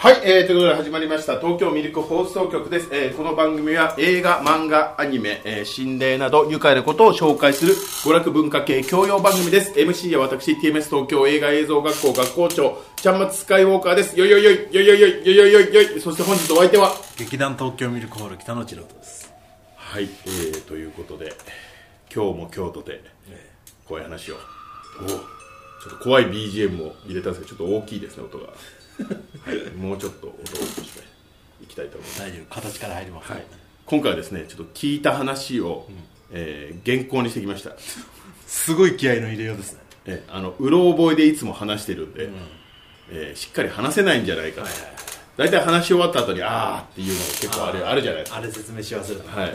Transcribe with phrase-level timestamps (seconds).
[0.00, 9.72] はい、えー、ということで始まりました東京ミルク放送局です、えーこの番組は映画漫画アニメ、えー心霊など愉快なことを紹介する娯楽文化系教養番組です。
[9.72, 14.16] MC は私 TMS 東京映画映像学校学校長ちゃんまつスカイウォーカーです。
[14.16, 19.34] よいよいよいよいよいよいよいよいよいよいそして本日お相手は劇団東京ミルクホール北野千郎です
[19.74, 21.32] はい、えー、ということで
[22.14, 23.02] 今日も京都で
[23.84, 24.36] 怖い話を
[25.02, 28.46] おちょっと怖い BGM を入れたんですけどちょっと大きいですね音が
[29.04, 31.00] は いもうちょっと音を落として
[31.62, 32.20] いきたいと思います。
[32.20, 32.54] 大丈夫。
[32.54, 33.44] 形から入ります、はい、
[33.86, 35.88] 今回はですねちょっと聞いた話を、
[36.30, 37.72] えー原稿にしてきました、
[38.46, 39.80] すごい気合の入れようですね。
[40.06, 42.28] えーあのうろ覚えでいつも話してるんで、
[43.10, 44.68] えーしっかり話せないんじゃないかと、
[45.36, 48.38] 大体話し終わった後にあーっていうのが結構あれあるじゃないですか。
[48.38, 49.52] あれ説明し忘れたはい。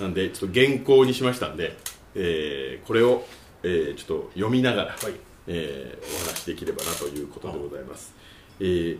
[0.00, 1.76] なんでちょっと原稿にしましたんで、
[2.14, 3.26] えーこれを、
[3.62, 5.12] えーちょっと読みながら、はい。
[5.46, 8.12] えーお話しできればなということでございます、
[8.60, 8.98] えー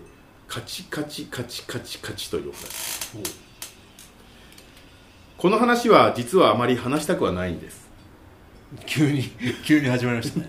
[0.48, 2.64] カチカチカチカチカチというお話
[5.36, 7.86] この話は実はあまり話したくはないんです。
[8.86, 9.24] 急に
[9.64, 10.48] 急に始まりましたね。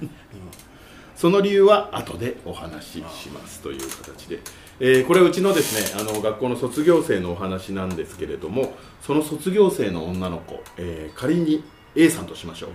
[1.16, 4.40] その理由は後でお話ししますという形で、
[4.80, 11.62] えーこれはうちのですねあの学校の卒業生のお話なんですけれどもその卒業生の女の子、えー仮に
[11.96, 12.70] A さんとしましょう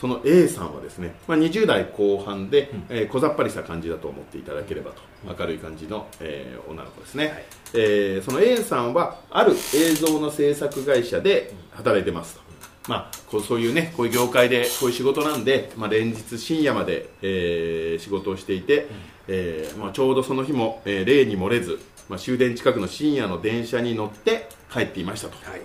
[0.00, 5.02] その A さんはですね、まあ、20代後半で、えー小ざっぱりした感じだと思っていただければと
[5.38, 12.40] 明るい感じの、えー女の子ですね、えーその A さんはある映像の制作会社で働いてますと、
[12.88, 18.86] まあ、こうそういうねこういう業界でこういう仕事なんで、まあ、連日深夜まで、えー仕事をしていて、
[19.28, 25.60] えーまあ、ちょうどその日も、えー例に漏れず、まあ、終電近くの深夜の電車に乗って帰っていましたと、はい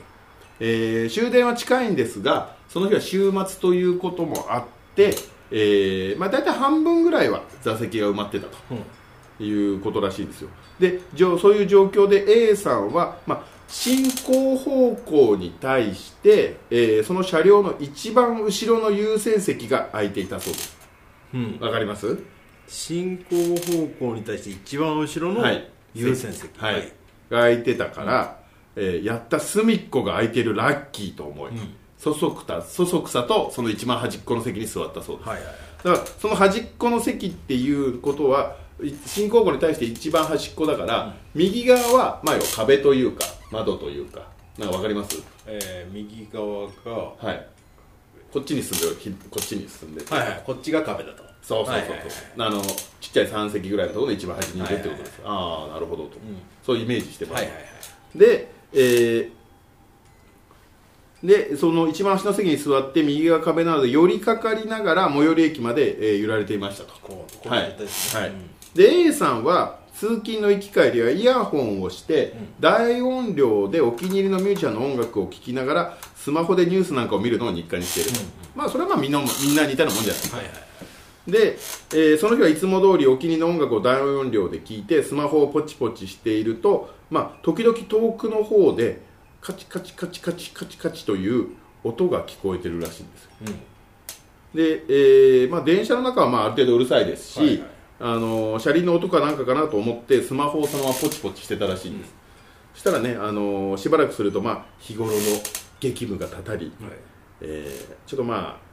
[0.60, 4.64] えー終電は近いんですがその日は週末ということもあっ
[4.96, 5.16] て、
[5.52, 10.50] えーまあ、大体半分ぐらいは座席が埋まってたということらしいんですよ。
[10.80, 20.78] でじょそういう状況で A さんは、まあ、進行方向に対して、えーその車両の一番後ろの優先席が空いていたそうです。
[21.34, 21.58] うん。
[21.62, 22.18] わかります？
[22.68, 25.70] 進行方向に対して一番後ろのはい。
[25.94, 26.60] 優先席。
[26.60, 26.82] はい、
[27.30, 28.40] が空いてたから、
[28.76, 31.52] えーやった隅っこが空いてるラッキーと思い、
[31.98, 35.46] そそくたそそくさとその一番端っこの席に座ったそうです、はいはい
[35.84, 44.28] だからその端っこの席っていうことはい進行後に対して一番端っこだから、右側は、まあ、壁というか窓というか
[44.58, 45.22] なんかわかります？
[45.46, 47.48] えー、右側がははい。
[48.34, 50.04] こっちに進んでこっちに進んで。
[50.04, 51.24] ていはいこっちが壁だと。
[51.42, 52.62] そうそうそうそう、はいはいはいあの
[53.00, 56.18] ちっちゃい3席ぐらいのところの一番端にいるってことです、ああなるほどと、
[56.66, 58.18] そういうイメージしてます、はいはいはい。
[58.18, 59.36] で、えー
[61.24, 66.94] でその一番下の席に座って右側壁などで寄りかかりながら最寄り駅まで、えー揺られていましたと。
[67.02, 68.22] こうこうはいですね。
[68.22, 68.30] はい。
[68.30, 78.10] うんで A さんは通勤の行き帰りはイヤホンをして、大音量でお気に入りのミュージシャンの音楽を聴きながらスマホでニュースなんかを見るのを日課にしている、
[78.54, 80.38] まあそれはまあみんなみんな似たようなもんじゃないですか。
[80.38, 80.56] はいはい
[81.28, 81.58] で、
[81.92, 89.02] えーその日はいつも通りお気に入りの音楽を大音量で聴いてスマホをポチポチしていると、まあ、時々遠くの方で
[89.42, 91.50] カチカチカチカチカチカチという
[91.84, 93.30] 音が聞こえてるらしいんですよ。
[94.54, 97.64] で、えーまあ、電車の中はまあある程度うるさいですし、はいはい。
[98.00, 102.14] あのー車輪の音かなんかかなと思ってスマホをそのままポチポチしてたらしいんです、
[102.74, 105.18] そしたらね、あのーしばらくすると、まあ、日頃の
[105.80, 106.92] 激務がたたり、はい。
[107.42, 108.66] えーちょっとまあ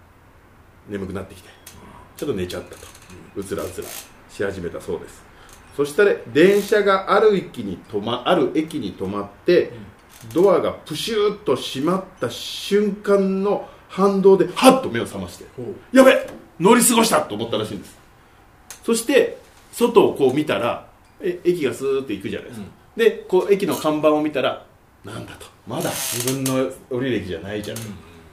[0.89, 1.49] 眠くなってきて
[2.23, 2.87] ちょっと寝ちゃったと。
[3.35, 3.89] うつらうつら
[4.31, 5.25] し始めたそうです。
[5.77, 9.73] そしたら電車がある駅に止まある駅に止まって、
[10.33, 17.99] ドアがプシューッと閉まった瞬間の反動でハッと目を覚ましてほやべ乗り過ごしたと思ったらしいんです。
[18.85, 19.39] そして
[19.73, 20.87] 外をこう見たら
[21.21, 22.67] え駅がスーッと行くじゃないですか、
[22.97, 24.65] でこう駅の看板を見たら
[25.05, 25.47] なんだと。
[25.67, 27.79] まだ自分の降りる駅じゃないじゃん、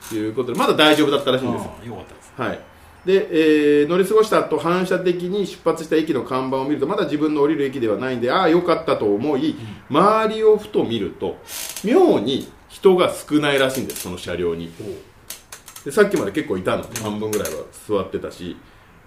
[0.08, 2.34] ということでまだ大丈夫だったらしいんですよかったです。
[2.38, 2.60] はい
[3.06, 9.56] で、えー乗り過ごした後反射的に出発した駅の看板を見るとまだ自分の降りる駅ではないんでああよかったと思い、
[9.90, 11.38] 周りをふと見ると
[11.84, 14.72] 妙に人が少ないらしいんですその車両に。
[15.86, 16.84] でさっきまで結構いたの。
[17.02, 18.58] 半分ぐらいは座ってたし。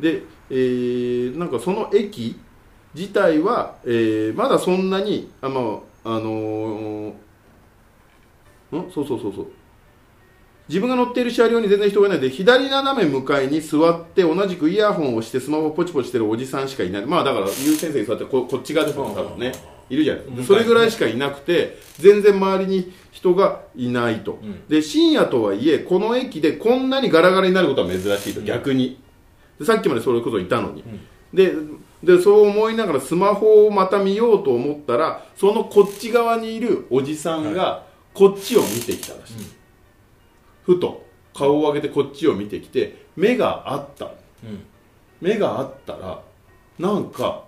[0.00, 2.40] で、えーなんかその駅
[2.94, 5.60] 自体は、えーまだそんなにあま
[6.04, 7.14] ああのーん？
[8.72, 9.46] そうそうそうそう
[10.72, 17.04] 自分が乗っている車両に全然人がいないで左斜め向かいに座って同じくイヤホンをしてスマホをポチポチしてるおじさんしかいない。
[17.04, 19.52] まあだから優先席に座ってここっち側ですよ多分ね
[19.90, 20.24] いるじゃない。
[20.24, 24.38] ですかでそれぐらいしかいなくて全然周りに人がいないと、
[24.70, 28.40] で深夜とはいえこの駅でこんなにガラガラになることは珍しいと。
[28.40, 28.98] 逆に。
[29.58, 30.82] でさっきまでそれこそいたのに、
[31.34, 31.52] で
[32.02, 37.84] でそう思いながらスマホをまた見ようと思ったらそのこっち側にいるおじさんが
[38.14, 39.34] こっちを見てきたらしい、
[40.64, 41.04] ふと
[41.34, 44.06] 顔を上げてこっちを見てきて目があった。
[44.06, 44.08] う
[44.46, 44.64] ん。
[45.20, 46.22] 目があったら
[46.78, 47.44] なんか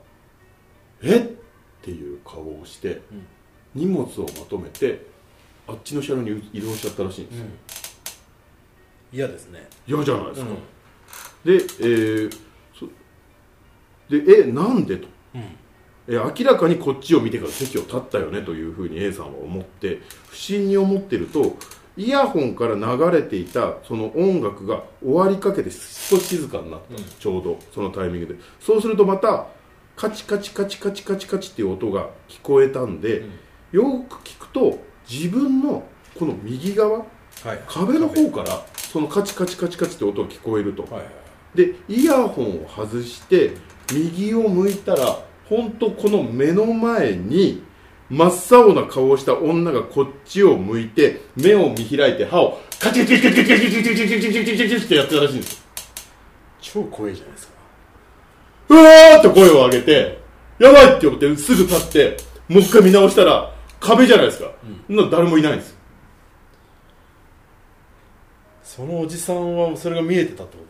[1.03, 1.85] えっ？
[1.85, 3.03] ていう顔をして、
[3.75, 4.09] 荷物を
[4.39, 5.05] まとめて
[5.69, 7.45] あっちの車両に移動しちゃったらしいんですよ、
[9.13, 9.69] 嫌ですね。
[9.87, 11.59] 嫌じゃないですか、うん。
[11.59, 12.31] で,、えー
[12.75, 12.87] そ
[14.09, 14.97] でえなんで？
[14.97, 15.09] と。
[15.35, 15.41] うん。
[16.09, 21.57] え明らかにこっちを見てから席を立ったよねというふうに A さんは思って不審に思ってると
[21.97, 27.05] イヤホンから流れていたその音楽が終わりかけて少し静かになった、うん。
[27.05, 28.41] ちょうどそのタイミングで。
[28.61, 29.47] そうするとまた
[29.97, 33.25] カチカチカチカチカチカチっていう音が聞こえたんで、
[33.71, 35.85] よく聞くと自分の
[36.19, 37.05] この右側は
[37.55, 37.61] い。
[37.69, 41.07] 壁の方からそのカチカチカチカチって音が聞こえると、はいはい。
[41.55, 43.53] でイヤホンを外して
[43.93, 45.19] 右を向いたら
[45.49, 47.63] 本当この目の前に
[48.15, 55.67] 真っ青な顔をした女がこっちを向いて目を見開いて歯をカチカチカチカチカチカチカチカチカチカチってやってたらしいんです
[56.61, 57.55] 超怖いじゃないですか
[58.69, 60.19] うわーって声を上げて
[60.61, 62.17] やばいって思ってすぐ立って
[62.49, 64.51] もう一回見直したら壁じゃないですか、
[64.87, 65.77] そんな誰もいないんです
[68.63, 70.65] そのおじさんはそれが見えてたってこ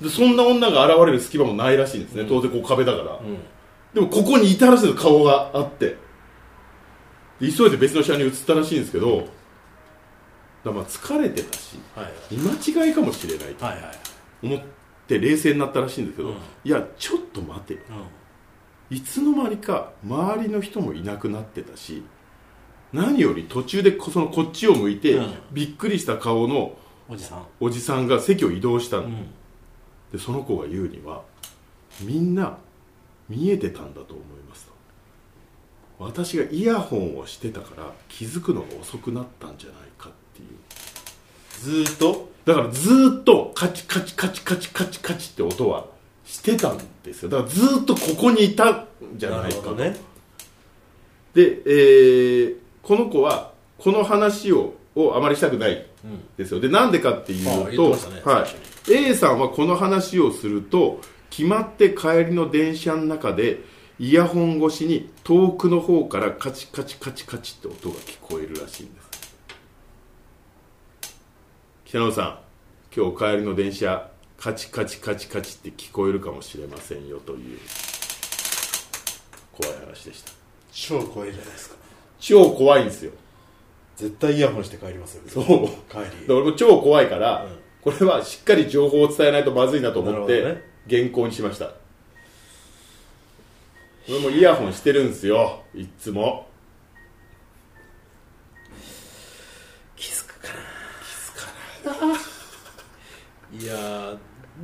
[0.00, 3.38] とですかでそんな女が現れる隙間もないらしいんですね、当然こう壁だから、うん
[3.94, 5.96] でもここにいたらしいです顔があって
[7.40, 9.28] 急いで別の車両に移ったらしいんですけど
[10.64, 13.92] だまあ疲れてたしはい見間違いかもしれないとはいはい。
[14.42, 14.60] 思っ
[15.06, 16.36] て冷静になったらしいんですけど、うん。
[16.64, 17.74] いやちょっと待て。
[17.74, 17.80] よ
[18.90, 22.04] いつの間にか周りの人もいなくなってたし
[22.92, 25.34] 何より途中でこそのこっちを向いて、うん。
[25.52, 26.76] びっくりした顔の
[27.08, 27.46] おじさん。
[27.60, 29.26] おじさんが席を移動したの、うん。
[30.12, 31.22] でその子が言うには
[32.00, 32.58] みんな
[33.28, 34.72] 見えてたんだと思いますと
[35.98, 41.84] 私がイヤホンをしてたから気づくのが遅くなったんじゃないかっていう。
[41.84, 42.28] ずーっと？
[42.44, 45.86] だからずーっとカチカチカチカチカチカチって音は
[46.24, 47.28] してたんですよ。
[47.30, 49.96] だからずーっとここにいたんじゃないかと、ね。
[51.34, 56.60] で、えーこの子はこの話ををあまりしたくないうんですよ。
[56.60, 58.46] でなんでかっていうと、ねはい。
[58.84, 63.58] 最、A さんはこの話をすると決まって帰りの電車の中で
[63.98, 69.06] イヤホン越しに遠くの方からカチカチカチカチって音が聞こえるらしいんです。
[71.86, 72.38] 北野さん
[72.94, 77.58] 今日帰りの電車カチカチカチカチって聞こえるかもしれませんよという
[79.52, 80.32] 怖い話でした。
[80.72, 81.76] 超怖いじゃないですか。
[82.20, 83.12] 超怖いんですよ。
[83.96, 85.22] 絶対イヤホンして帰りますよ。
[85.26, 85.44] そう。
[85.90, 86.26] 帰り。
[86.26, 87.58] で俺も超怖いから、うん。
[87.80, 90.62] これはしっかり情報を伝えないとまずいなと思って、ね。
[90.88, 91.72] 原稿にしました
[94.08, 95.64] 俺もイヤホンしてるんですよ。
[95.74, 96.46] いっつも。
[99.96, 100.48] 気づくか
[102.06, 102.16] な。
[103.58, 103.66] い。
[103.66, 104.18] やー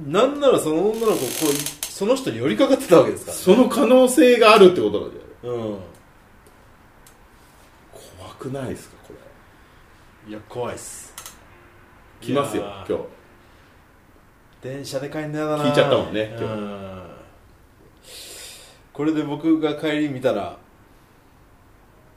[0.07, 1.17] なんならその女の子こ
[1.51, 3.43] うその人に寄りかかってたわけですからね。
[3.43, 5.79] その可能性があるってことなんだようん。
[8.19, 9.13] 怖くないですかこ
[10.27, 10.31] れ？
[10.31, 11.13] いや怖いっす。
[12.21, 12.95] 来ますよいやー。
[12.95, 13.05] 今日。
[14.63, 16.55] 電車で帰んのやだな聞いちゃったもんね今日。
[16.55, 17.02] うん
[18.93, 20.57] これで僕が帰り見たら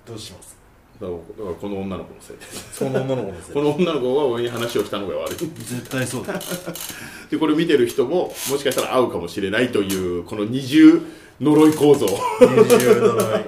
[0.05, 0.55] どうします？
[0.99, 2.43] だからこの女の子のせいで。
[2.45, 3.51] すその女の子です。
[3.53, 5.35] この女の子が俺に話をしたのが悪い。
[5.35, 6.33] 絶対そうだ。
[7.29, 11.01] でこれ見てる人ももしかしたら会うかもしれないというこの二重
[11.41, 12.05] 呪い構造。
[12.39, 12.47] 二
[12.79, 13.45] 重呪い。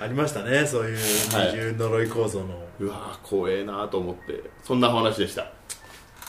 [0.00, 0.96] ありましたねそういう
[1.34, 2.46] はい二重呪い構造の、
[2.80, 4.42] うわー怖えなと思って。
[4.62, 5.50] そんなお話でした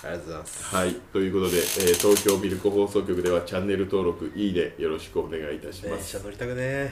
[0.03, 0.75] ありがとうございます。
[0.75, 1.63] はい、ということで、えー
[1.99, 6.91] 東京ミルク放送局ではチャンネル登録いいねよろしくお願いいたします、電車乗りたくね。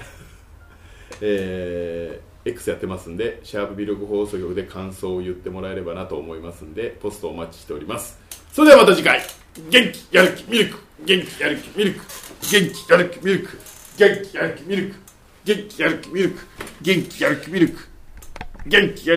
[1.21, 8.19] えー X やってますんでシャープミルク放送局で感想を言ってもらえればなと思いますんでポストお待ちしております。
[8.51, 9.21] それではまた次回。
[9.69, 10.79] 元気やる気ミルク。
[11.05, 11.99] 元気やる気ミルク。
[12.51, 13.57] 元気やる気ミルク。
[13.97, 14.95] 元気やる気ミルク。
[15.43, 16.39] 元気やる気ミルク。
[16.81, 17.79] 元気やる気ミルク。
[18.65, 19.09] 元気やる気